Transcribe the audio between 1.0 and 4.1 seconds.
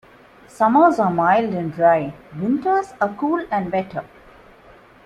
mild and dry, winters are cool and wetter.